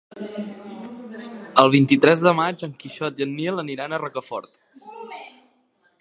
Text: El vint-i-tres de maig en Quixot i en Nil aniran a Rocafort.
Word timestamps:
El 1.63 1.69
vint-i-tres 1.75 2.25
de 2.29 2.33
maig 2.39 2.65
en 2.69 2.73
Quixot 2.85 3.21
i 3.23 3.27
en 3.27 3.35
Nil 3.41 3.63
aniran 3.65 3.95
a 3.95 4.01
Rocafort. 4.05 4.59